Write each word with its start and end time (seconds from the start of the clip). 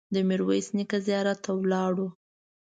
د 0.13 0.15
میرویس 0.29 0.67
نیکه 0.77 0.97
زیارت 1.07 1.39
ته 1.45 1.51
ولاړو. 1.61 2.07